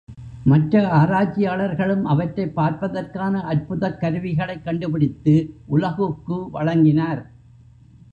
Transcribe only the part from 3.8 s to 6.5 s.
கருவிகளைக் கண்டுபிடித்து உலகுக்கு